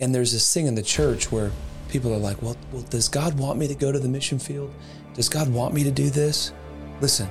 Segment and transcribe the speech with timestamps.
[0.00, 1.52] And there's this thing in the church where
[1.88, 4.74] people are like, well, well, does God want me to go to the mission field?
[5.14, 6.52] Does God want me to do this?
[7.00, 7.28] Listen,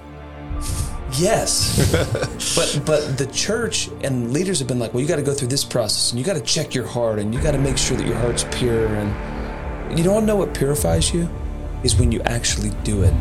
[1.19, 1.91] yes.
[2.55, 5.49] but but the church and leaders have been like, well, you got to go through
[5.49, 7.97] this process and you got to check your heart and you got to make sure
[7.97, 8.87] that your heart's pure.
[8.87, 11.29] And you don't know what purifies you
[11.83, 13.13] is when you actually do it.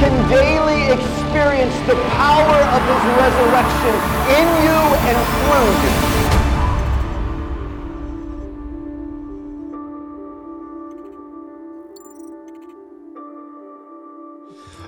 [0.00, 3.94] Can daily experience the power of his resurrection
[4.38, 4.78] in you
[5.08, 6.16] and through you.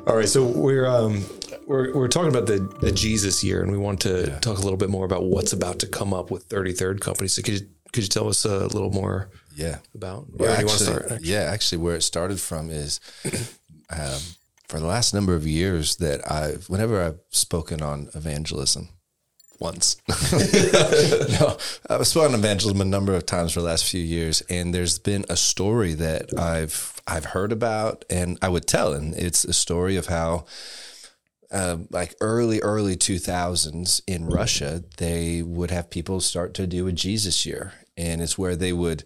[0.06, 1.24] All right, so we're um
[1.66, 4.78] we're we're talking about the the Jesus year, and we want to talk a little
[4.78, 7.28] bit more about what's about to come up with Thirty Third Company.
[7.28, 9.78] So could you could you tell us a little more Yeah.
[9.94, 11.20] about where do you actually, want to start?
[11.22, 13.00] yeah, actually, where it started from is
[13.90, 14.20] um,
[14.68, 18.90] for the last number of years that I've, whenever I've spoken on evangelism,
[19.60, 19.96] once,
[21.40, 21.56] no,
[21.90, 25.00] I've spoken on evangelism a number of times for the last few years, and there's
[25.00, 29.52] been a story that I've I've heard about, and I would tell, and it's a
[29.52, 30.46] story of how.
[31.50, 36.92] Uh, like early, early 2000s in Russia, they would have people start to do a
[36.92, 37.72] Jesus year.
[37.96, 39.04] And it's where they would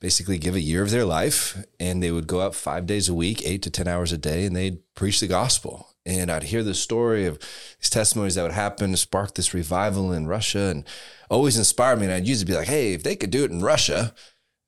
[0.00, 3.14] basically give a year of their life and they would go out five days a
[3.14, 5.88] week, eight to 10 hours a day, and they'd preach the gospel.
[6.06, 7.38] And I'd hear the story of
[7.78, 10.84] these testimonies that would happen, spark this revival in Russia, and
[11.28, 12.06] always inspired me.
[12.06, 14.14] And I'd usually be like, hey, if they could do it in Russia,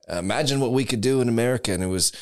[0.08, 1.72] imagine what we could do in America.
[1.72, 2.12] And it was,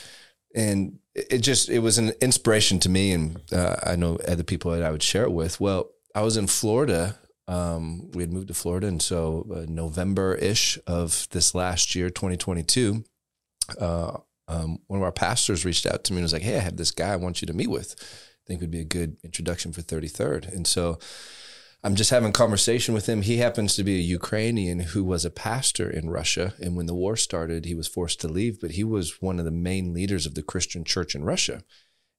[0.55, 3.13] and it just, it was an inspiration to me.
[3.13, 5.61] And uh, I know other people that I would share it with.
[5.61, 7.19] Well, I was in Florida
[7.51, 12.09] um, we had moved to Florida, and so uh, November ish of this last year,
[12.09, 13.05] 2022,
[13.81, 16.61] uh, um, one of our pastors reached out to me and was like, "Hey, I
[16.61, 17.97] have this guy I want you to meet with.
[18.01, 21.01] I think would be a good introduction for 33rd." And so
[21.83, 23.23] I'm just having conversation with him.
[23.23, 26.95] He happens to be a Ukrainian who was a pastor in Russia, and when the
[26.95, 28.61] war started, he was forced to leave.
[28.61, 31.65] But he was one of the main leaders of the Christian church in Russia.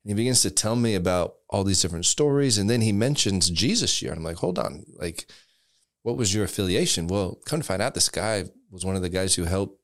[0.03, 2.57] And he begins to tell me about all these different stories.
[2.57, 4.11] And then he mentions Jesus year.
[4.11, 5.25] And I'm like, hold on, like,
[6.03, 7.07] what was your affiliation?
[7.07, 9.79] Well, come to find out, this guy was one of the guys who helped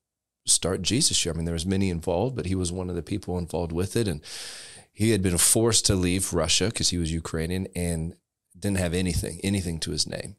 [0.45, 1.33] start Jesus year.
[1.33, 3.95] I mean, there was many involved, but he was one of the people involved with
[3.95, 4.07] it.
[4.07, 4.21] And
[4.91, 8.15] he had been forced to leave Russia because he was Ukrainian and
[8.57, 10.35] didn't have anything, anything to his name.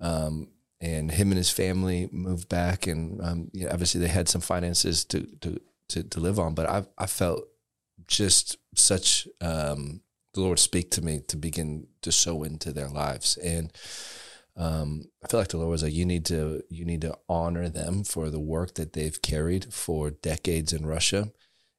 [0.00, 0.48] Um,
[0.80, 5.04] and him and his family moved back, and um, yeah, obviously they had some finances
[5.06, 6.54] to to to, to live on.
[6.54, 7.48] But I I felt
[8.06, 10.02] just such um,
[10.34, 13.72] the Lord speak to me to begin to sow into their lives, and
[14.56, 17.68] um, I feel like the Lord was like, you need to you need to honor
[17.68, 21.30] them for the work that they've carried for decades in Russia,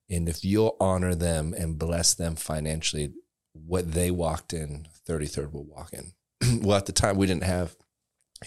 [0.09, 3.13] and if you'll honor them and bless them financially,
[3.53, 6.13] what they walked in, Thirty Third will walk in.
[6.61, 7.75] well, at the time, we didn't have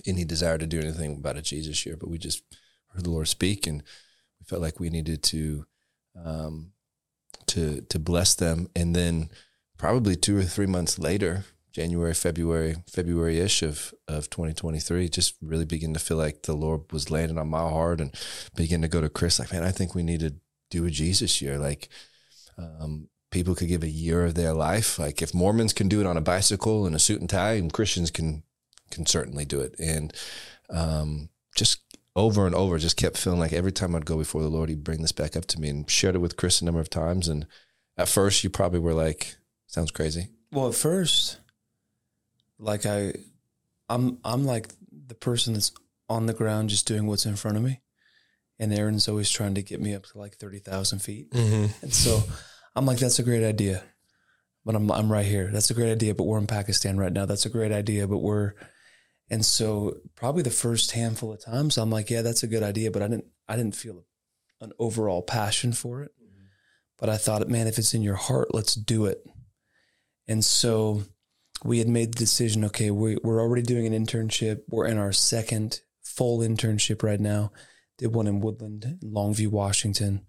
[0.07, 2.43] any desire to do anything about a Jesus year, but we just
[2.89, 3.83] heard the Lord speak, and
[4.39, 5.67] we felt like we needed to.
[6.25, 6.73] Um,
[7.51, 8.69] to to bless them.
[8.75, 9.31] And then
[9.79, 15.95] probably two or three months later january february february-ish of of 2023 just really begin
[15.95, 18.13] to feel like the lord was landing on my heart and
[18.57, 20.35] begin to go to chris like man i think we need to
[20.71, 21.59] do a jesus year.
[21.59, 21.89] Like
[22.57, 24.99] um, people could give a year of their life.
[24.99, 27.73] Like if mormons can do it on a bicycle and a suit and tie and
[27.73, 28.45] christians can
[28.91, 29.75] can certainly do it.
[29.79, 30.13] And
[30.71, 31.81] um, just
[32.17, 34.85] over and over just kept feeling like every time I'd go before the Lord, he'd
[34.85, 37.29] bring this back up to me and shared it with Chris a number of times.
[37.29, 37.47] And
[37.97, 40.29] at first you probably were like, sounds crazy.
[40.53, 41.39] Well, at first,
[42.59, 43.15] like I,
[43.89, 44.69] I'm I'm like
[45.07, 45.73] the person that's
[46.09, 47.81] on the ground just doing what's in front of me,
[48.59, 51.67] and Aaron's always trying to get me up to like thirty thousand feet, mm-hmm.
[51.83, 52.23] and so
[52.75, 53.83] I'm like, that's a great idea,
[54.65, 55.51] but I'm I'm right here.
[55.53, 57.27] That's a great idea, but we're in Pakistan right now.
[57.27, 58.55] That's a great idea, but we're,
[59.31, 62.91] and so probably the first handful of times I'm like, yeah, that's a good idea,
[62.91, 64.05] but I didn't I didn't feel
[64.61, 66.45] an overall passion for it, mm-hmm.
[66.99, 69.25] but I thought, man, if it's in your heart, let's do it.
[70.29, 71.05] And so
[71.65, 74.63] we had made the decision okay, we, we're already doing an internship.
[74.69, 77.53] We're in our second full internship right now.
[77.99, 80.27] Did one in Woodland, Longview, Washington,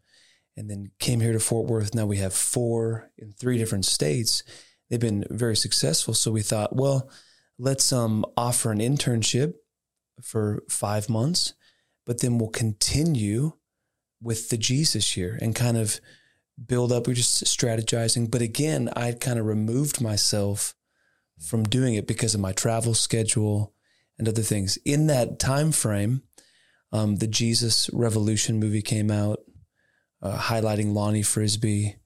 [0.58, 1.96] and then came here to Fort Worth.
[1.96, 4.44] Now we have four in three different states.
[4.90, 6.14] They've been very successful.
[6.14, 7.10] So we thought, well,
[7.62, 9.54] let's um, offer an internship
[10.20, 11.54] for five months,
[12.08, 13.54] but then we'll continue
[14.20, 16.02] with the Jesus year and kind of
[16.68, 17.06] build up.
[17.06, 18.30] We're just strategizing.
[18.32, 20.74] But again, I'd kind of removed myself
[21.40, 23.74] from doing it because of my travel schedule
[24.18, 24.78] and other things.
[24.84, 26.24] In that time frame,
[26.92, 29.40] um, the Jesus Revolution movie came out,
[30.22, 31.98] uh, highlighting Lonnie Frisbee.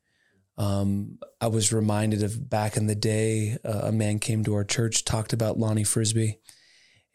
[0.58, 4.64] Um, I was reminded of back in the day, uh, a man came to our
[4.64, 6.40] church, talked about Lonnie Frisbee,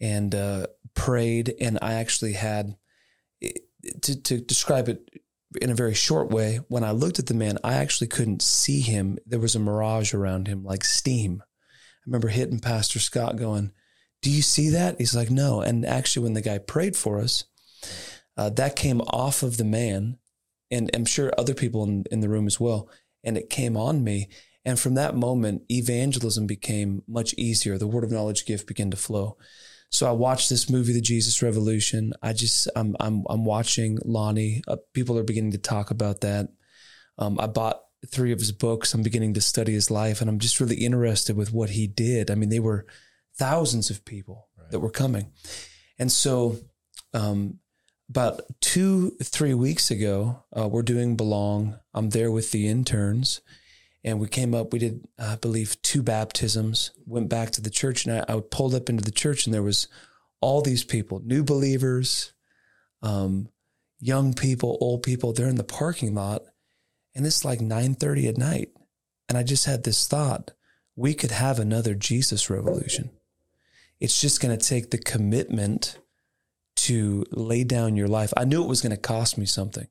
[0.01, 1.55] and uh, prayed.
[1.61, 2.77] And I actually had
[4.03, 5.09] to, to describe it
[5.61, 6.61] in a very short way.
[6.69, 9.19] When I looked at the man, I actually couldn't see him.
[9.27, 11.43] There was a mirage around him, like steam.
[11.43, 13.73] I remember hitting Pastor Scott, going,
[14.23, 17.45] "Do you see that?" He's like, "No." And actually, when the guy prayed for us,
[18.37, 20.19] uh, that came off of the man,
[20.71, 22.89] and I'm sure other people in, in the room as well.
[23.23, 24.29] And it came on me.
[24.65, 27.79] And from that moment, evangelism became much easier.
[27.79, 29.37] The word of knowledge gift began to flow.
[29.91, 32.13] So I watched this movie, The Jesus Revolution.
[32.23, 34.63] I just I'm I'm I'm watching Lonnie.
[34.69, 36.49] Uh, people are beginning to talk about that.
[37.19, 38.95] Um, I bought three of his books.
[38.95, 42.31] I'm beginning to study his life, and I'm just really interested with what he did.
[42.31, 42.87] I mean, they were
[43.37, 44.71] thousands of people right.
[44.71, 45.33] that were coming,
[45.99, 46.57] and so
[47.13, 47.59] um,
[48.11, 51.79] about two three weeks ago, uh, we're doing Belong.
[51.95, 53.41] I'm there with the interns
[54.05, 58.07] and we came up we did i believe two baptisms went back to the church
[58.07, 59.89] and I, I, pulled up into the church and there was
[60.41, 62.33] all these people new believers
[63.03, 63.49] um,
[63.99, 66.43] young people old people they're in the parking lot
[67.15, 68.71] and it's like 9.30 at night
[69.29, 70.53] and i just had this thought
[70.97, 73.11] we could have another jesus revolution
[73.99, 75.99] it's just going to take the commitment
[76.85, 79.87] to lay down your life i knew it was going to cost me something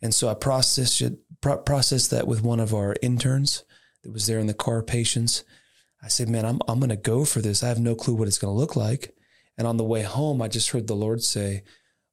[0.00, 3.64] and so I processed it, pro- processed that with one of our interns
[4.02, 5.44] that was there in the car, patience.
[6.02, 7.62] I said, man, I'm, I'm going to go for this.
[7.62, 9.14] I have no clue what it's going to look like.
[9.56, 11.64] And on the way home, I just heard the Lord say,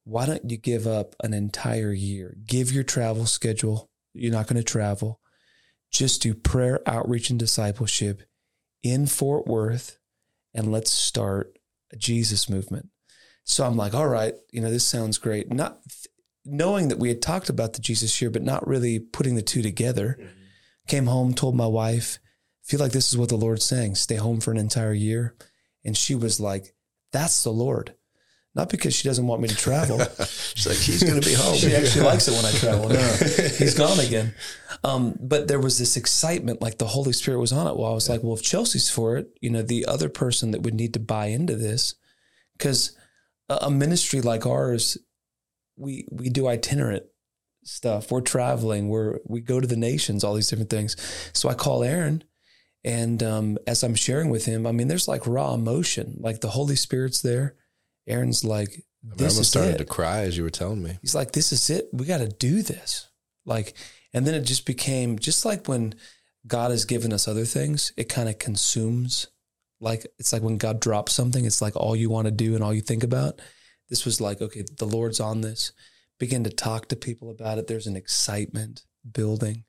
[0.03, 2.35] why don't you give up an entire year?
[2.45, 3.89] Give your travel schedule.
[4.13, 5.19] You're not going to travel.
[5.91, 8.23] Just do prayer, outreach, and discipleship
[8.81, 9.97] in Fort Worth,
[10.53, 11.57] and let's start
[11.91, 12.89] a Jesus movement.
[13.45, 15.51] So I'm like, all right, you know, this sounds great.
[15.51, 15.79] Not
[16.43, 19.61] knowing that we had talked about the Jesus year, but not really putting the two
[19.61, 20.17] together.
[20.19, 20.29] Mm-hmm.
[20.87, 22.19] Came home, told my wife,
[22.63, 25.35] feel like this is what the Lord's saying, stay home for an entire year.
[25.83, 26.73] And she was like,
[27.11, 27.95] that's the Lord.
[28.55, 29.99] Not because she doesn't want me to travel.
[30.55, 31.55] She's like, he's going to be home.
[31.55, 32.87] she actually likes it when I travel.
[32.87, 32.97] No,
[33.57, 34.33] he's gone again.
[34.83, 37.75] Um, but there was this excitement, like the Holy Spirit was on it.
[37.75, 38.13] Well, I was yeah.
[38.13, 40.99] like, well, if Chelsea's for it, you know, the other person that would need to
[40.99, 41.95] buy into this,
[42.57, 42.95] because
[43.49, 44.97] a ministry like ours
[45.77, 47.03] we we do itinerant
[47.63, 48.11] stuff.
[48.11, 48.89] We're traveling.
[48.89, 50.23] We're we go to the nations.
[50.23, 50.95] All these different things.
[51.33, 52.23] So I call Aaron,
[52.83, 56.17] and um, as I'm sharing with him, I mean, there's like raw emotion.
[56.19, 57.55] Like the Holy Spirit's there.
[58.07, 59.77] Aaron's like, this I almost started it.
[59.79, 60.97] to cry as you were telling me.
[61.01, 61.89] He's like, this is it.
[61.91, 63.09] We got to do this.
[63.45, 63.73] Like,
[64.13, 65.95] and then it just became just like when
[66.45, 69.27] God has given us other things, it kind of consumes.
[69.79, 72.63] Like it's like when God drops something, it's like all you want to do and
[72.63, 73.41] all you think about.
[73.89, 75.71] This was like, okay, the Lord's on this.
[76.17, 77.67] Begin to talk to people about it.
[77.67, 79.65] There's an excitement building.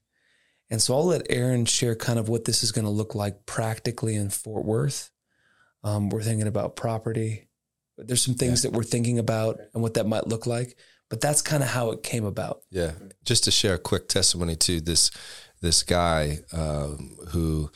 [0.71, 3.47] And so I'll let Aaron share kind of what this is going to look like
[3.47, 5.11] practically in Fort Worth.
[5.85, 7.49] Um, we're thinking about property.
[7.99, 8.71] There's some things yeah.
[8.71, 10.77] that we're thinking about and what that might look like.
[11.09, 12.63] But that's kind of how it came about.
[12.71, 12.93] Yeah.
[13.25, 15.11] Just to share a quick testimony to this
[15.63, 17.71] this guy um, who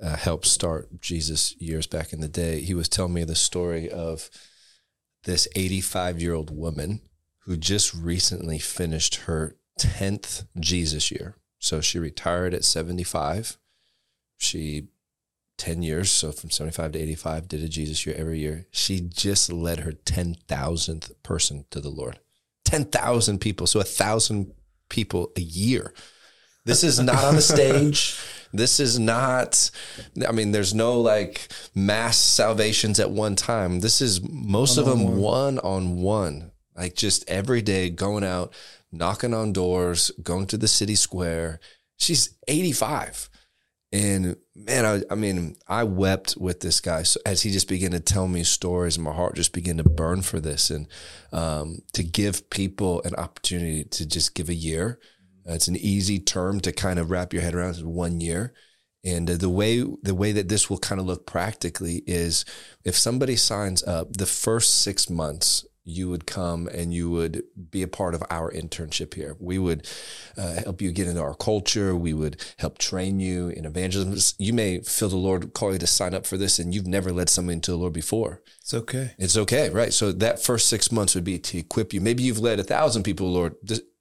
[0.00, 3.90] uh, helped start Jesus years back in the day, he was telling me the story
[3.90, 4.30] of
[5.24, 7.00] this 85 year old woman
[7.40, 11.36] who just recently finished her 10th Jesus year.
[11.58, 13.58] So she retired at 75.
[14.38, 14.88] She
[15.56, 18.66] 10 years, so from 75 to 85, did a Jesus year every year.
[18.70, 22.18] She just led her 10,000th person to the Lord.
[22.64, 24.52] 10,000 people, so a thousand
[24.88, 25.94] people a year.
[26.64, 28.18] This is not on the stage.
[28.54, 29.70] This is not,
[30.26, 33.80] I mean, there's no like mass salvations at one time.
[33.80, 38.54] This is most one of them one on one, like just every day going out,
[38.92, 41.58] knocking on doors, going to the city square.
[41.96, 43.28] She's 85.
[43.90, 47.90] And man, I, I, mean, I wept with this guy so as he just began
[47.90, 50.88] to tell me stories, and my heart just began to burn for this, and
[51.32, 54.98] um, to give people an opportunity to just give a year
[55.46, 57.70] it's an easy term to kind of wrap your head around.
[57.70, 58.54] It's one year.
[59.04, 62.44] And the way the way that this will kind of look practically is
[62.84, 67.82] if somebody signs up, the first six months you would come and you would be
[67.82, 69.36] a part of our internship here.
[69.38, 69.86] We would
[70.36, 71.94] uh, help you get into our culture.
[71.94, 74.34] We would help train you in evangelism.
[74.38, 77.12] You may feel the Lord call you to sign up for this and you've never
[77.12, 78.40] led somebody to the Lord before.
[78.62, 79.12] It's okay.
[79.18, 79.92] It's okay, right?
[79.92, 82.00] So that first six months would be to equip you.
[82.00, 83.54] Maybe you've led a thousand people, Lord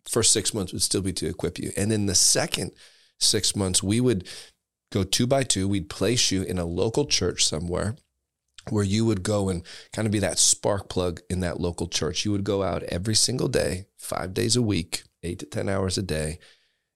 [0.08, 1.72] first six months would still be to equip you.
[1.78, 2.72] And in the second
[3.20, 4.28] six months, we would
[4.92, 5.68] go two by two.
[5.68, 7.96] We'd place you in a local church somewhere
[8.70, 12.24] where you would go and kind of be that spark plug in that local church.
[12.24, 15.98] You would go out every single day, five days a week, eight to 10 hours
[15.98, 16.40] a day.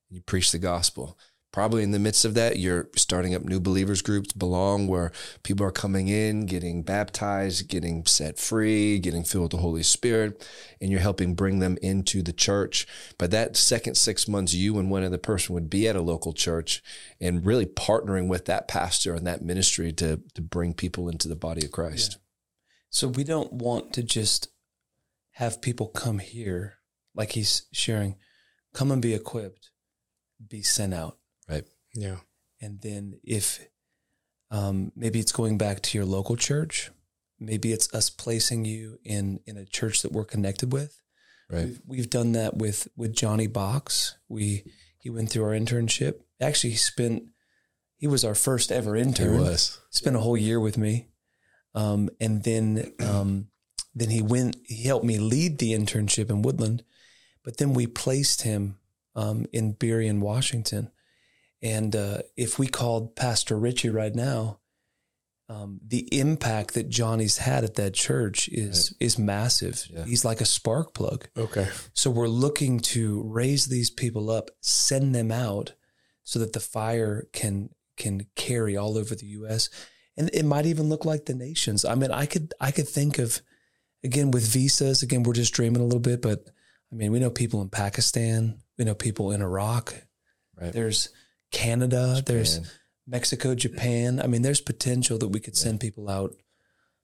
[0.10, 1.18] And you preach the gospel.
[1.58, 5.12] Probably in the midst of that, you're starting up new believers groups, belong, where
[5.42, 10.48] people are coming in, getting baptized, getting set free, getting filled with the Holy Spirit,
[10.80, 12.86] and you're helping bring them into the church.
[13.18, 16.32] By that second six months, you and one other person would be at a local
[16.32, 16.84] church
[17.20, 21.36] and really partnering with that pastor and that ministry to, to bring people into the
[21.36, 22.20] body of Christ.
[22.92, 24.50] So we don't want to just
[25.32, 26.76] have people come here,
[27.16, 28.18] like he's sharing,
[28.76, 29.72] come and be equipped,
[30.48, 31.18] be sent out.
[31.98, 32.18] Yeah.
[32.62, 33.68] And then if
[34.52, 36.92] um, maybe it's going back to your local church,
[37.40, 41.02] maybe it's us placing you in in a church that we're connected with.
[41.50, 41.66] Right.
[41.66, 44.16] We've, we've done that with with Johnny Box.
[44.30, 44.64] We
[45.00, 46.22] he went through our internship.
[46.40, 47.24] Actually, he spent
[47.98, 49.34] he was our first ever intern.
[49.34, 49.80] He was.
[49.90, 51.08] Spent a whole year with me,
[51.74, 53.48] um, and then um,
[53.96, 54.58] then he went.
[54.66, 56.84] He helped me lead the internship in Woodland,
[57.44, 58.78] but then we placed him
[59.16, 60.92] um, in Burien, Washington.
[61.62, 64.60] And uh, if we called Pastor Richie right now,
[65.50, 69.86] um, the impact that Johnny's had at that church is is massive.
[69.90, 70.04] Yeah.
[70.04, 71.28] He's like a spark plug.
[71.38, 71.70] Okay.
[71.94, 75.74] So we're looking to raise these people up, send them out,
[76.24, 79.70] so that the fire can can carry all over the U.S.
[80.18, 81.86] and it might even look like the nations.
[81.86, 83.42] I mean, I could I could think of
[84.04, 85.02] again with visas.
[85.02, 86.44] Again, we're just dreaming a little bit, but
[86.92, 89.94] I mean, we know people in Pakistan, we know people in Iraq.
[90.60, 90.74] Right.
[90.74, 91.10] There's
[91.52, 92.22] Canada.
[92.26, 92.60] There's
[93.06, 94.20] Mexico, Japan.
[94.22, 96.36] I mean, there's potential that we could send people out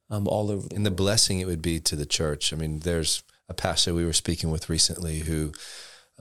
[0.09, 2.53] um, all over the and the blessing it would be to the church.
[2.53, 5.51] I mean, there's a pastor we were speaking with recently who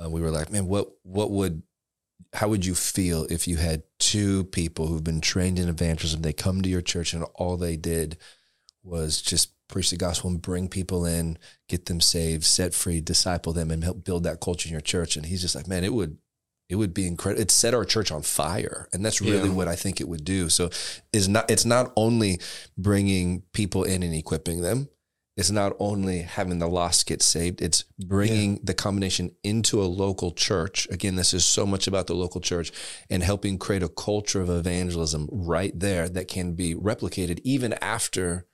[0.03, 1.63] uh, we were like, man, what what would
[2.33, 6.23] how would you feel if you had two people who've been trained in evangelism?
[6.23, 8.17] They come to your church and all they did
[8.83, 11.39] was just preach the gospel and bring people in,
[11.69, 15.17] get them saved, set free, disciple them, and help build that culture in your church.
[15.17, 16.19] And he's just like, man, it would
[16.73, 17.43] it would be incredible.
[17.43, 19.55] It set our church on fire, and that's really Yeah.
[19.55, 20.49] what I think it would do.
[20.49, 20.71] So,
[21.13, 22.41] is not it's not only
[22.79, 24.89] bringing people in and equipping them.
[25.37, 27.61] It's not only having the lost get saved.
[27.61, 30.89] It's bringing the combination into a local church.
[30.91, 32.73] Again, this is so much about the local church
[33.11, 38.47] and helping create a culture of evangelism right there that can be replicated even after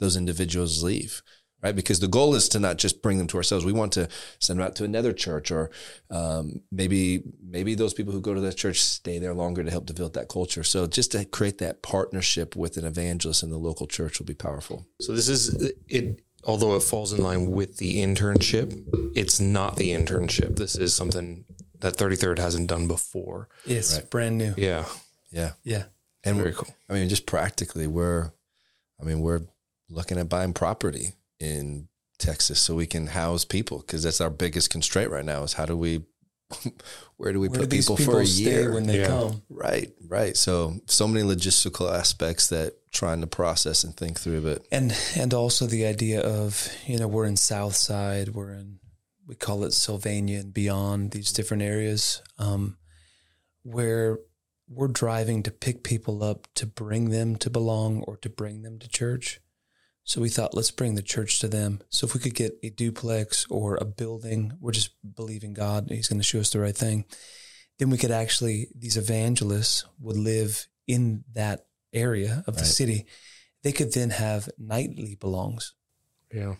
[0.00, 1.22] those individuals leave
[1.62, 1.74] right?
[1.74, 3.64] Because the goal is to not just bring them to ourselves.
[3.64, 4.08] We want to
[4.38, 5.70] send them out to another church, or
[6.10, 9.86] um, maybe maybe those people who go to that church stay there longer to help
[9.86, 10.62] develop that culture.
[10.64, 14.34] So just to create that partnership with an evangelist in the local church will be
[14.34, 14.86] powerful.
[15.00, 16.22] So this is it.
[16.44, 18.72] Although it falls in line with the internship,
[19.16, 20.54] it's not the internship.
[20.56, 21.44] This is something
[21.80, 23.48] that 33rd hasn't done before.
[23.64, 24.54] It's brand new.
[24.56, 24.84] Yeah.
[25.32, 25.86] Yeah, Yeah.
[26.22, 26.74] and Very we're- cool.
[26.88, 28.30] I mean, just practically, we're,
[29.00, 29.40] I mean, we're
[29.90, 31.88] looking at buying property in
[32.18, 35.42] Texas so we can house people because that's our biggest constraint right now.
[35.42, 36.02] Is how do we,
[37.16, 39.06] where do we Where put do people, people, for a year when they Yeah.
[39.08, 39.42] come?
[39.50, 40.36] Right, right.
[40.36, 45.34] So so many logistical aspects that trying to process and think through, but and and
[45.34, 48.78] also the idea of you know we're in South Side, we're in
[49.26, 52.76] we call it Sylvania and beyond these different areas, um,
[53.62, 54.18] where
[54.68, 58.78] we're driving to pick people up to bring them to belong or to bring them
[58.78, 59.40] to church.
[60.08, 61.80] So we thought, let's bring the church to them.
[61.90, 66.06] So if we could get a duplex or a building, we're just believing God, He's
[66.08, 67.04] going to show us the right thing.
[67.78, 72.70] Then we could actually, these evangelists would live in that area of the Right.
[72.70, 73.06] city.
[73.64, 75.72] They could then have nightly belongs.
[76.32, 76.54] Yeah.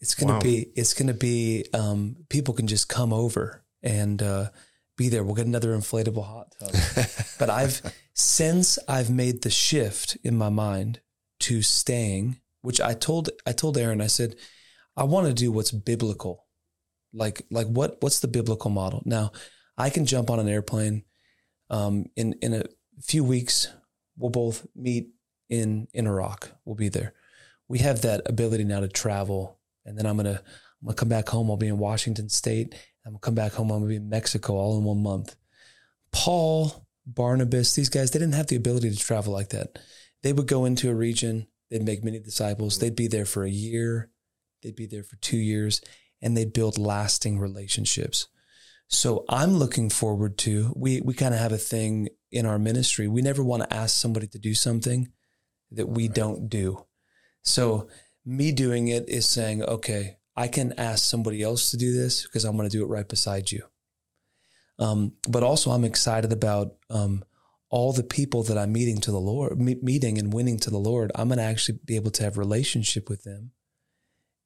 [0.00, 0.40] It's gonna Wow.
[0.40, 4.50] be, it's gonna be, um, people can just come over and uh,
[4.96, 5.24] be there.
[5.24, 6.72] We'll get another inflatable hot tub.
[7.38, 7.80] but I've
[8.12, 11.00] since I've made the shift in my mind
[11.40, 14.36] to staying, which I told I told Aaron, I said,
[14.96, 16.46] I want to do what's biblical.
[17.12, 19.02] Like like what what's the biblical model?
[19.04, 19.32] Now,
[19.76, 21.04] I can jump on an airplane
[21.70, 22.64] um, in in a
[23.00, 23.68] few weeks.
[24.16, 25.10] We'll both meet
[25.48, 26.50] in in Iraq.
[26.64, 27.14] We'll be there.
[27.68, 30.40] We have that ability now to travel, and then I'm gonna
[30.80, 31.50] I'm gonna come back home.
[31.50, 32.74] I'll be in Washington State.
[33.04, 33.70] I'm gonna come back home.
[33.70, 35.36] I'm gonna be in Mexico all in one month.
[36.12, 39.78] Paul, Barnabas, these guys, they didn't have the ability to travel like that.
[40.22, 43.50] They would go into a region, they'd make many disciples, they'd be there for a
[43.50, 44.10] year,
[44.62, 45.80] they'd be there for two years,
[46.22, 48.28] and they'd build lasting relationships.
[48.88, 53.06] So I'm looking forward to we we kind of have a thing in our ministry.
[53.06, 55.12] We never want to ask somebody to do something
[55.72, 56.86] that we don't do.
[57.42, 57.88] So
[58.24, 62.44] me doing it is saying, okay, I can ask somebody else to do this because
[62.44, 63.64] I'm going to do it right beside you.
[64.78, 67.24] Um, but also, I'm excited about um,
[67.70, 71.12] all the people that I'm meeting to the Lord, meeting and winning to the Lord,
[71.14, 73.50] I'm going to actually be able to have relationship with them.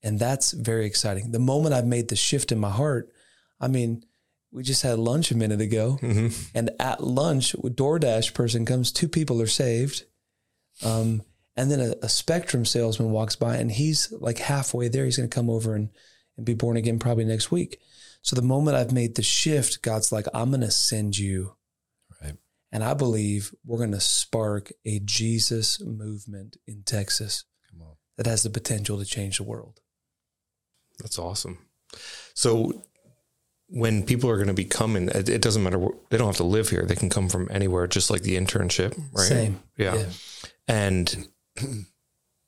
[0.03, 1.31] And that's very exciting.
[1.31, 3.13] The moment I've made the shift in my heart,
[3.61, 4.05] I mean,
[4.51, 5.99] we just had lunch a minute ago,
[6.55, 10.05] and at lunch, a DoorDash person comes, two people are saved.
[10.85, 11.23] Um,
[11.57, 15.05] and then a, a Spectrum salesman walks by, and he's like halfway there.
[15.05, 15.91] He's going to come over and,
[16.37, 17.79] and be born again probably next week.
[18.23, 21.57] So the moment I've made the shift, God's like, I'm going to send you.
[22.73, 27.95] And I believe we're going to spark a Jesus movement in Texas Come on.
[28.17, 29.81] that has the potential to change the world.
[30.99, 31.59] That's awesome.
[32.35, 32.83] So
[33.69, 35.87] when people are going to be coming, it, it doesn't matter.
[36.11, 36.85] They don't have to live here.
[36.87, 39.27] They can come from anywhere, just like the internship, right?
[39.27, 39.63] Same.
[39.77, 39.97] Yeah.
[39.97, 40.07] Yeah.
[40.69, 41.29] And
[41.61, 41.85] you,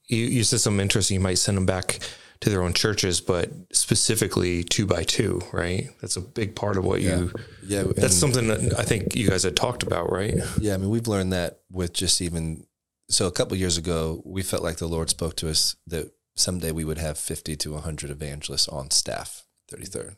[0.09, 1.15] you said something interesting.
[1.15, 1.99] You might send them back
[2.45, 5.89] to their own churches, but specifically two by two, right?
[6.01, 7.33] That's a big part of what you,
[7.67, 7.85] Yeah.
[7.97, 10.35] that's something that I think you guys had talked about, right?
[10.61, 12.67] Yeah, I mean, we've learned that with just even
[13.09, 13.27] so.
[13.27, 16.71] A couple of years ago, we felt like the Lord spoke to us that someday
[16.73, 20.17] we would have fifty to hundred evangelists on staff, thirty third.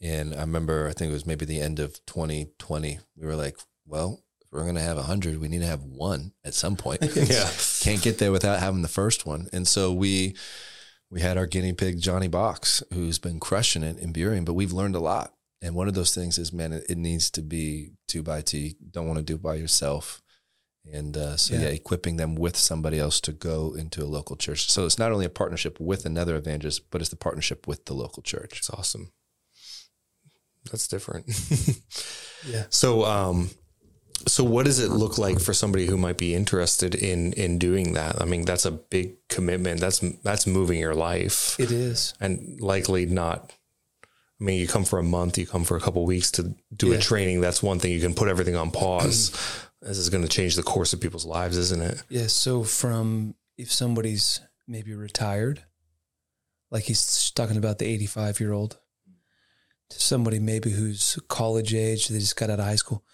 [0.00, 3.00] And I remember, I think it was maybe the end of twenty twenty.
[3.16, 3.56] We were like,
[3.86, 7.00] well, if we're going to have hundred, we need to have one at some point.
[7.16, 7.48] Yeah.
[7.80, 9.48] can't get there without having the first one.
[9.52, 10.36] And so we
[11.10, 14.72] we had our guinea pig Johnny Box, who's been crushing it in Burien, but we've
[14.72, 15.34] learned a lot.
[15.62, 18.70] And one of those things is, man, it, it needs to be two by two.
[18.90, 20.22] Don't want to do it by yourself.
[20.90, 21.62] And uh, so, yeah.
[21.62, 21.68] Yeah.
[21.68, 24.70] equipping them with somebody else to go into a local church.
[24.70, 27.92] So it's not only a partnership with another evangelist, but it's the partnership with the
[27.92, 28.58] local church.
[28.58, 29.12] It's awesome.
[30.70, 31.26] That's different.
[32.48, 32.64] Yeah.
[32.70, 33.50] So, um,
[34.30, 37.94] so what does it look like for somebody who might be interested in in doing
[37.94, 38.20] that?
[38.20, 39.80] I mean, that's a big commitment.
[39.80, 42.14] That's that's moving your life, It is.
[42.20, 43.52] and likely not.
[44.40, 46.92] I mean, you come for a month, you come for a couple weeks to do
[46.94, 47.42] a training.
[47.42, 49.30] That's one thing you can put everything on pause.
[49.82, 52.02] this is going to change the course of people's lives, isn't it?
[52.08, 52.26] Yeah.
[52.28, 55.64] So from if somebody's maybe retired,
[56.70, 58.78] like he's talking about the 85 year old,
[59.90, 63.04] to somebody maybe who's college age, they just got out of high school.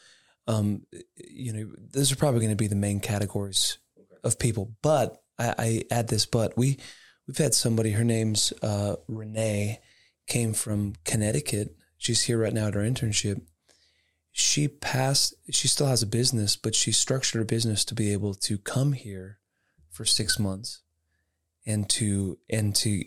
[0.46, 3.78] Um, you know, those are probably going to be the main categories
[4.22, 4.72] of people.
[4.82, 6.78] But I, I add this, but we
[7.26, 7.92] we've had somebody.
[7.92, 9.80] Her name's uh, Renee,
[10.26, 11.76] came from Connecticut.
[11.98, 13.40] She's here right now at our internship.
[14.32, 15.34] She passed.
[15.50, 18.92] She still has a business, but she structured her business to be able to come
[18.92, 19.38] here
[19.90, 20.82] for six months
[21.66, 23.04] and to and to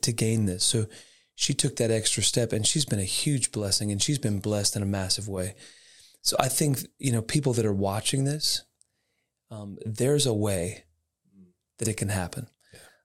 [0.00, 0.64] to gain this.
[0.64, 0.86] So
[1.34, 4.76] she took that extra step, and she's been a huge blessing, and she's been blessed
[4.76, 5.54] in a massive way.
[6.22, 8.64] So I think you know people that are watching this,
[9.50, 10.84] um, there's a way
[11.78, 12.46] that it can happen.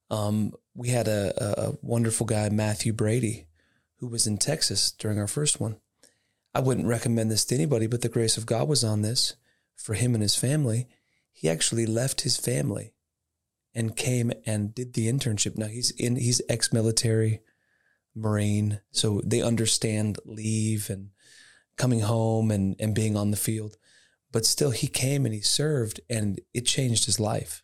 [0.10, 3.48] Um, we had a, a, a wonderful guy, Matthew Brady,
[3.98, 5.78] who was in Texas during our first one.
[6.54, 9.36] I wouldn't recommend this to anybody, but the grace of God was on this
[9.76, 10.88] for him and his family.
[11.32, 12.94] He actually left his family
[13.76, 15.58] and came and did the internship.
[15.58, 17.42] Now he's in he's ex-military
[18.16, 21.10] marine, so they understand leave and
[21.78, 23.78] coming home and and being on the field.
[24.32, 27.64] But still he came and he served and it changed his life.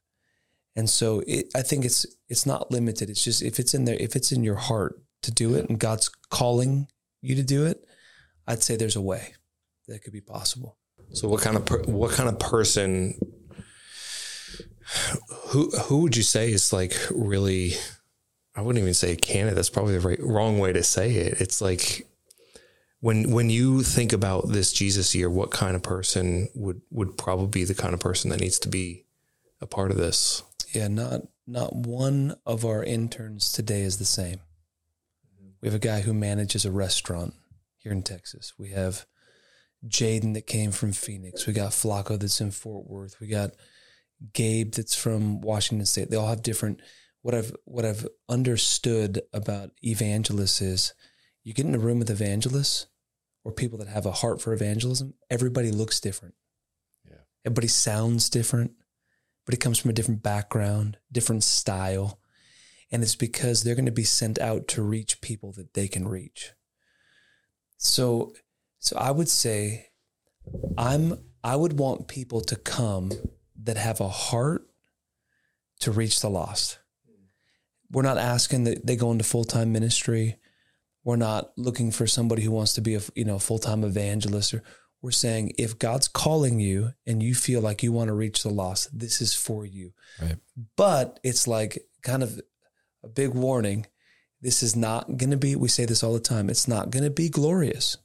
[0.76, 3.10] And so it, I think it's it's not limited.
[3.10, 5.80] It's just if it's in there, if it's in your heart to do it, and
[5.80, 6.88] God's calling
[7.22, 7.86] you to do it,
[8.48, 9.34] I'd say there's a way
[9.88, 10.78] that could be possible.
[11.12, 13.20] So what kind of per, what kind of person
[15.48, 17.74] who who would you say is like really
[18.56, 21.40] I wouldn't even say a candidate that's probably the right, wrong way to say it
[21.42, 22.08] it's like
[23.04, 27.48] when when you think about this Jesus year what kind of person would would probably
[27.48, 29.06] be the kind of person that needs to be
[29.60, 30.42] a part of this
[30.74, 34.40] Yeah, not not one of our interns today is the same.
[35.62, 37.34] We have a guy who manages a restaurant
[37.78, 38.54] here in Texas.
[38.58, 39.06] We have
[39.86, 41.46] Jaden that came from Phoenix.
[41.46, 43.20] We got Flacco that's in Fort Worth.
[43.20, 43.52] We got
[44.34, 46.10] Gabe that's from Washington State.
[46.10, 46.82] They all have different.
[47.22, 50.94] What I've what I've understood about evangelists is,
[51.44, 52.88] you get in a room with evangelists
[53.44, 55.14] or people that have a heart for evangelism.
[55.30, 56.36] Everybody looks different.
[57.06, 57.18] Yeah.
[57.46, 58.72] Everybody sounds different
[59.46, 62.20] but it comes from a different background, different style.
[62.92, 66.08] And it's because they're going to be sent out to reach people that they can
[66.08, 66.52] reach.
[67.78, 68.34] So
[68.80, 69.88] so I would say
[70.78, 73.12] I'm I would want people to come
[73.64, 74.68] that have a heart
[75.80, 76.80] to reach the lost.
[77.92, 80.38] We're not asking that they go into full-time ministry.
[81.04, 84.64] We're not looking for somebody who wants to be a you know full-time evangelist or
[85.02, 88.50] we're saying if God's calling you and you feel like you want to reach the
[88.50, 89.92] lost, this is for you.
[90.22, 90.38] Right.
[90.78, 92.40] But it's like kind of
[93.04, 93.86] a big warning.
[94.40, 97.04] This is not going to be, we say this all the time, it's not going
[97.04, 97.98] to be glorious.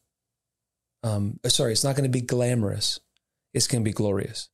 [1.04, 2.98] Um, sorry, it's not going to be glamorous.
[3.54, 4.48] it's going to be glorious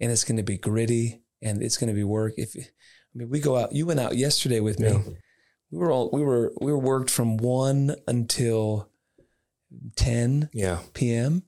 [0.00, 2.34] and it's going to be gritty and it's going to be work.
[2.36, 2.62] If I
[3.14, 4.88] mean, we go out, you went out yesterday with me.
[4.88, 5.02] Yeah.
[5.70, 8.88] We were all, we were, we were worked from one until
[9.96, 10.80] 10 Yeah.
[10.92, 11.42] PM.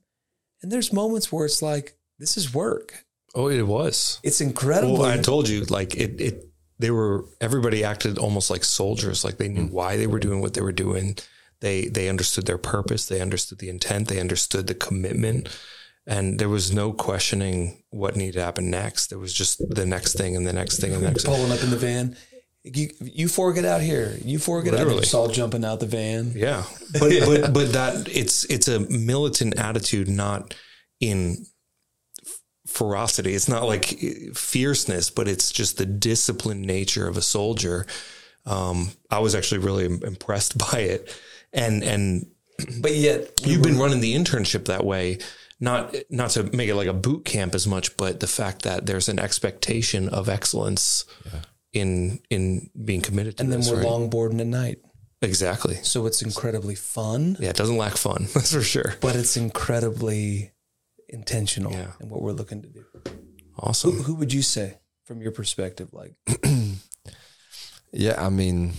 [0.61, 3.05] And there's moments where it's like, this is work.
[3.35, 4.19] Oh, it was.
[4.23, 4.97] It's incredible.
[4.97, 6.43] Well, I told you, like it, it,
[6.79, 9.23] they were, everybody acted almost like soldiers.
[9.23, 9.73] Like they knew hmm.
[9.73, 11.17] why they were doing what they were doing.
[11.59, 13.05] They, they understood their purpose.
[13.05, 14.07] They understood the intent.
[14.07, 15.49] They understood the commitment.
[16.05, 19.07] And there was no questioning what needed to happen next.
[19.07, 21.35] There was just the next thing and the next thing and the next thing.
[21.35, 22.15] pulling up in the van.
[22.75, 24.17] You, you four get out here.
[24.23, 24.79] You four get out.
[24.79, 25.01] Literally.
[25.01, 26.31] Just all jumping out the van.
[26.35, 26.63] Yeah.
[26.93, 30.53] But, but, but that it's, it's a militant attitude, not
[30.99, 31.45] in
[32.67, 33.33] ferocity.
[33.33, 33.85] It's not like
[34.33, 37.85] fierceness, but it's just the disciplined nature of a soldier.
[38.45, 41.19] Um, I was actually really impressed by it.
[41.53, 42.27] And, and
[42.81, 45.19] But yet, you've been running the internship that way
[45.59, 48.85] not not to make it like a boot camp as much but the fact that
[48.85, 51.05] there's an expectation of excellence
[51.79, 53.85] in in being committed to and then this, we're right?
[53.87, 54.79] longboarding at night.
[55.21, 59.37] exactly So it's incredibly fun, yeah it doesn't lack fun that's for sure but it's
[59.37, 60.51] incredibly
[61.09, 61.91] intentional Yeah.
[62.01, 62.85] in what we're looking to do.
[63.57, 66.13] Awesome who would you say, from your perspective, like
[67.93, 68.73] Yeah, I mean,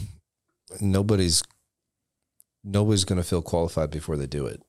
[0.80, 1.42] nobody's
[2.62, 4.62] nobody's gonna feel qualified before they do it.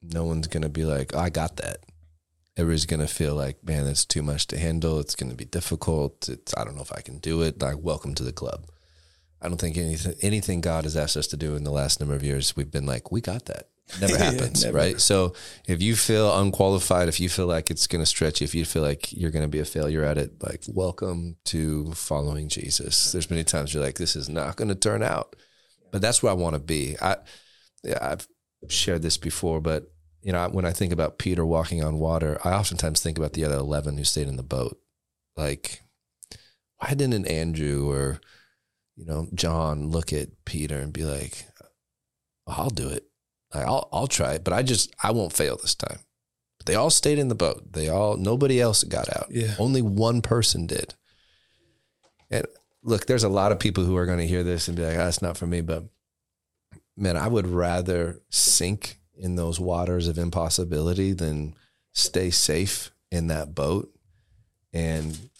[0.00, 1.78] No one's gonna be like, I got that.
[2.56, 5.00] Everybody's gonna feel like, man, it's too much to handle.
[5.00, 6.28] It's gonna be difficult.
[6.28, 7.60] It's I don't know if I can do it.
[7.60, 8.66] Like, welcome to the club.
[9.42, 12.14] I don't think anything anything God has asked us to do in the last number
[12.14, 13.68] of years, we've been like, we got that.
[14.00, 14.76] Never happens, never.
[14.76, 15.00] right?
[15.00, 15.34] So
[15.66, 18.64] if you feel unqualified, if you feel like it's going to stretch you, if you
[18.64, 23.12] feel like you're going to be a failure at it, like welcome to following Jesus.
[23.12, 25.36] There's many times you're like, this is not going to turn out,
[25.92, 26.96] but that's where I want to be.
[27.02, 27.16] I,
[27.82, 28.26] yeah, I've
[28.68, 29.92] shared this before, but
[30.24, 33.44] you know, when I think about Peter walking on water, I oftentimes think about the
[33.44, 34.80] other eleven who stayed in the boat.
[35.36, 35.82] Like,
[36.78, 38.20] why didn't Andrew or
[38.96, 41.46] you know John look at Peter and be like,
[42.46, 43.04] "I'll do it.
[43.54, 45.98] Like, I'll I'll try it, but I just I won't fail this time."
[46.56, 47.74] But they all stayed in the boat.
[47.74, 49.26] They all nobody else got out.
[49.28, 49.54] Yeah.
[49.58, 50.94] Only one person did.
[52.30, 52.46] And
[52.82, 54.96] look, there's a lot of people who are going to hear this and be like,
[54.96, 55.84] "Ah, "That's not for me." But
[56.96, 61.54] man, I would rather sink in those waters of impossibility then
[61.92, 63.90] stay safe in that boat.
[64.72, 65.30] And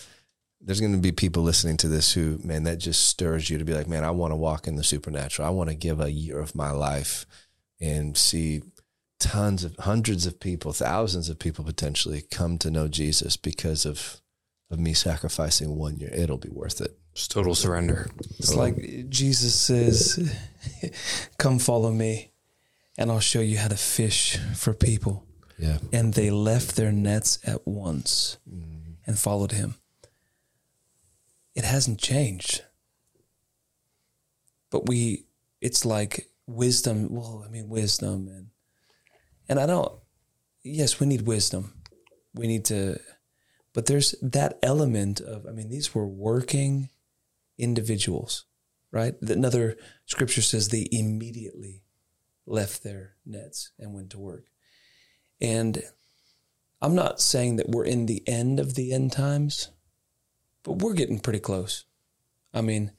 [0.60, 3.64] there's going to be people listening to this who, man, that just stirs you to
[3.64, 5.46] be like, man, I want to walk in the supernatural.
[5.46, 7.26] I want to give a year of my life
[7.80, 8.62] and see
[9.18, 14.20] tons of hundreds of people, thousands of people potentially come to know Jesus because of
[14.70, 16.10] of me sacrificing one year.
[16.12, 16.98] It'll be worth it.
[17.12, 20.34] It's total surrender it's like Jesus says,
[21.38, 22.32] "Come follow me,
[22.96, 25.26] and I'll show you how to fish for people."
[25.58, 25.78] Yeah.
[25.92, 28.94] And they left their nets at once mm-hmm.
[29.06, 29.76] and followed him.
[31.54, 32.62] It hasn't changed.
[34.70, 35.26] But we,
[35.60, 37.14] it's like wisdom.
[37.14, 38.48] Well, I mean, wisdom and,
[39.48, 39.92] and I don't,
[40.64, 41.74] yes, we need wisdom.
[42.34, 42.98] We need to,
[43.72, 46.88] but there's that element of, I mean, these were working
[47.56, 48.46] individuals,
[48.90, 49.14] right?
[49.22, 49.76] Another
[50.06, 51.83] scripture says they immediately
[52.46, 54.44] left their nets and went to work.
[55.40, 55.82] And
[56.80, 59.70] I'm not saying that we're in the end of the end times,
[60.62, 61.84] but we're getting pretty close.
[62.52, 62.92] I mean,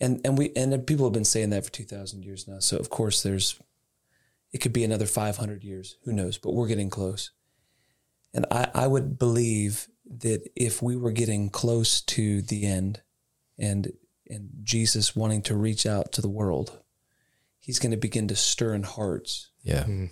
[0.00, 2.58] and and we and people have been saying that for 2000 years now.
[2.60, 3.58] So of course there's
[4.52, 7.30] it could be another 500 years, who knows, but we're getting close.
[8.34, 13.02] And I I would believe that if we were getting close to the end
[13.58, 13.92] and
[14.28, 16.80] and Jesus wanting to reach out to the world,
[17.66, 19.84] he's going to begin to stir in hearts Yeah.
[19.84, 20.06] Hmm.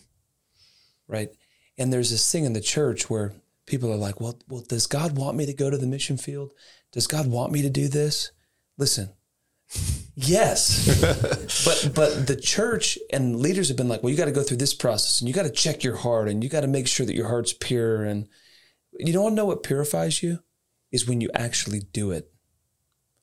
[1.07, 1.31] right?
[1.79, 3.33] And there's this thing in the church where
[3.67, 6.53] people are like, "Well, well, does God want me to go to the mission field?
[6.93, 8.31] Does God want me to do this?"
[8.77, 9.11] Listen,
[10.15, 10.87] yes,
[11.65, 14.59] but but the church and leaders have been like, "Well, you got to go through
[14.59, 17.07] this process, and you got to check your heart, and you got to make sure
[17.07, 18.29] that your heart's pure." And
[18.99, 20.41] you don't want to know what purifies you
[20.93, 22.31] is when you actually do it.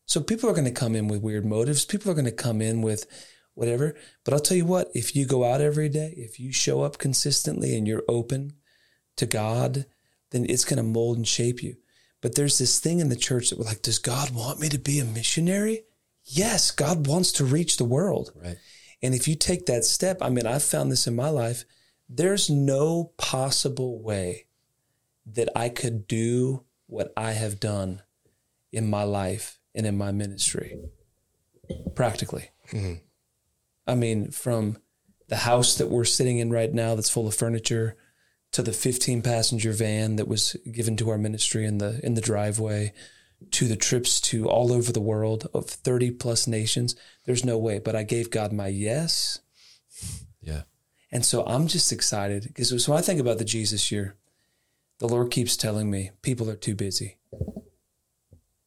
[0.06, 1.86] So people are going to come in with weird motives.
[1.86, 3.06] People are going to come in with
[3.54, 3.96] whatever.
[4.24, 6.98] But I'll tell you what, if you go out every day, if you show up
[6.98, 8.54] consistently and you're open
[9.18, 9.86] to God,
[10.32, 11.76] then it's going to mold and shape you.
[12.22, 14.78] But there's this thing in the church that we're like, does God want me to
[14.78, 15.84] be a missionary?
[16.24, 18.32] Yes, God wants to reach the world.
[18.36, 18.58] Right.
[19.02, 21.66] And if you take that step, I mean, I've found this in my life,
[22.08, 24.46] there's no possible way
[25.26, 28.02] that I could do what I have done
[28.72, 30.78] in my life and in my ministry
[31.96, 32.50] practically.
[32.72, 32.96] Mm-hmm.
[33.92, 34.78] I mean, from
[35.28, 37.96] the house that we're sitting in right now that's full of furniture
[38.52, 42.22] to the 15 passenger van that was given to our ministry in the in the
[42.22, 42.92] driveway
[43.52, 47.80] to the trips to all over the world of 30 plus nations there's no way
[47.80, 49.40] but i gave god my yes
[50.42, 50.64] Yeah.
[51.14, 54.18] and so i'm just excited because when i think about the jesus year
[55.00, 57.18] the lord keeps telling me people are too busy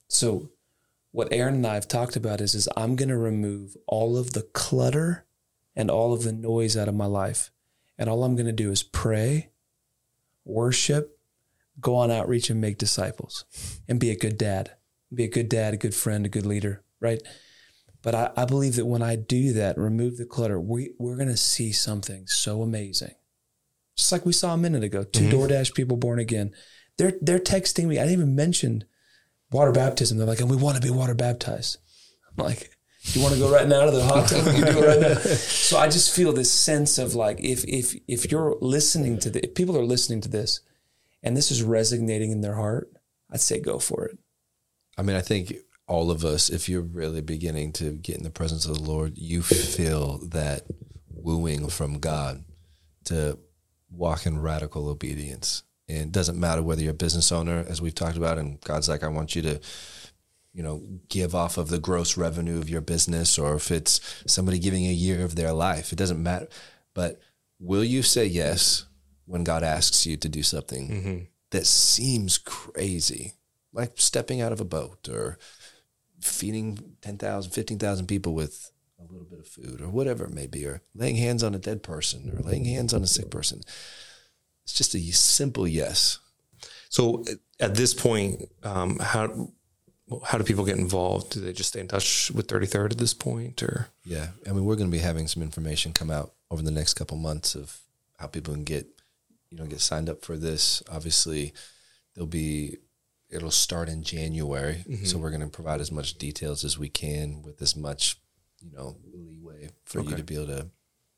[0.08, 0.48] so
[1.14, 4.32] what aaron and i have talked about is is i'm going to remove all of
[4.32, 5.24] the clutter
[5.74, 7.50] and all of the noise out of my life
[7.96, 9.50] and all i'm going to do is pray
[10.44, 11.18] worship,
[11.80, 13.44] go on outreach and make disciples
[13.88, 14.72] and be a good dad,
[15.12, 17.22] be a good dad, a good friend, a good leader, right?
[18.02, 21.28] But I, I believe that when I do that, remove the clutter, we, we're going
[21.28, 23.14] to see something so amazing.
[23.96, 25.36] Just like we saw a minute ago, 2 mm-hmm.
[25.36, 26.52] DoorDash people born again.
[26.98, 27.98] They're, they're texting me.
[27.98, 28.84] I didn't even mention
[29.54, 30.18] water baptism.
[30.18, 31.78] They're like, and we want to be water baptized.
[32.36, 32.70] I'm like,
[33.12, 34.46] you want to go right now to the hot tub?
[34.46, 35.14] You do it right now.
[35.64, 39.44] So I just feel this sense of like, if if if you're listening to the,
[39.44, 40.60] if people are listening to this,
[41.22, 42.90] and this is resonating in their heart,
[43.30, 44.18] I'd say go for it.
[44.98, 45.54] I mean, I think
[45.86, 49.16] all of us, if you're really beginning to get in the presence of the Lord,
[49.16, 50.62] you feel that
[51.10, 52.44] wooing from God
[53.04, 53.38] to
[53.90, 55.62] walk in radical obedience.
[55.88, 58.88] And it doesn't matter whether you're a business owner, as we've talked about, and God's
[58.88, 59.60] like, I want you to,
[60.52, 64.58] you know, give off of the gross revenue of your business, or if it's somebody
[64.58, 66.48] giving a year of their life, it doesn't matter.
[66.94, 67.20] But
[67.58, 68.86] will you say yes
[69.26, 71.24] when God asks you to do something mm-hmm.
[71.50, 73.34] that seems crazy,
[73.72, 75.38] like stepping out of a boat or
[76.20, 80.64] feeding 10,000, 15,000 people with a little bit of food or whatever it may be,
[80.64, 83.60] or laying hands on a dead person or laying hands on a sick person?
[84.64, 86.18] It's just a simple yes.
[86.88, 87.24] So
[87.60, 89.50] at this point, um, how
[90.26, 91.30] how do people get involved?
[91.30, 94.28] Do they just stay in touch with 33rd at this point, or Yeah.
[94.46, 97.16] I mean, we're going to be having some information come out over the next couple
[97.16, 97.78] months of
[98.18, 98.86] how people can get,
[99.50, 100.82] you know, get signed up for this.
[100.90, 101.52] Obviously,
[102.14, 102.76] there'll be,
[103.30, 104.84] it'll start in January.
[105.04, 108.16] So we're going to provide as much details as we can with as much,
[108.60, 110.66] you know, leeway for you to be able to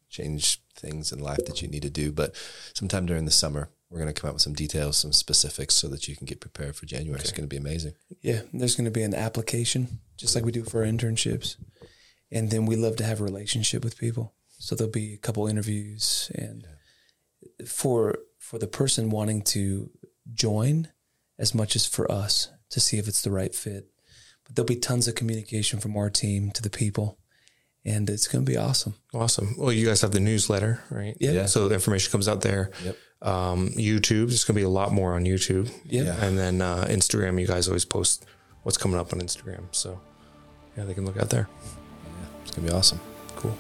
[0.09, 2.13] change things in life that you need to do.
[2.13, 2.35] But
[2.75, 5.89] sometime during the summer, we're going to come out with some details, some specifics so
[5.89, 7.21] that you can get prepared for January.
[7.21, 7.95] It's going to be amazing.
[8.21, 11.57] Yeah, there's going to be an application, just like we do for our internships,
[12.31, 14.35] and then we love to have a relationship with people.
[14.59, 16.67] So there'll be a couple interviews, and
[17.67, 19.91] for for the person wanting to
[20.33, 20.89] join,
[21.39, 23.89] as much as for us to see if it's the right fit.
[24.45, 27.19] But there'll be tons of communication from our team to the people,
[27.87, 28.95] and it's going to be awesome.
[29.15, 29.55] awesome?
[29.57, 31.17] Well, you guys have the newsletter, right?
[31.21, 31.31] Yeah.
[31.31, 31.47] Yeah.
[31.47, 32.73] So the information comes out there.
[32.85, 32.97] Yep.
[33.23, 35.71] Um, YouTube, there's going to be a lot more on YouTube.
[35.85, 36.23] Yeah.
[36.23, 38.27] And then uh, Instagram, you guys always post
[38.65, 39.65] what's coming up on Instagram.
[39.71, 40.01] So
[40.77, 41.49] yeah, they can look out there.
[42.05, 42.27] Yeah.
[42.43, 43.01] It's going to be awesome.
[43.37, 43.57] Cool.